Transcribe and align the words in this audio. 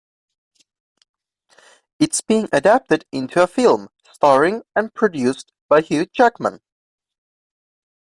It 1.99 2.11
is 2.13 2.21
being 2.21 2.49
adapted 2.51 3.05
into 3.11 3.43
a 3.43 3.45
film 3.45 3.89
starring 4.11 4.63
and 4.75 4.91
produced 4.91 5.51
by 5.69 5.81
Hugh 5.81 6.07
Jackman. 6.07 6.59